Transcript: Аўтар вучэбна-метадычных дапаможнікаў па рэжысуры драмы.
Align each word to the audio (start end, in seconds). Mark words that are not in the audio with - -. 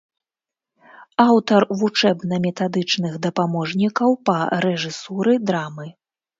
Аўтар 1.25 1.61
вучэбна-метадычных 1.81 3.13
дапаможнікаў 3.29 4.09
па 4.31 4.37
рэжысуры 4.67 5.41
драмы. 5.49 5.87